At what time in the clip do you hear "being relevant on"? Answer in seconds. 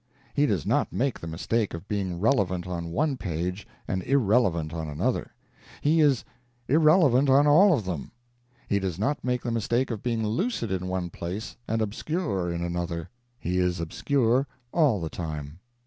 1.87-2.89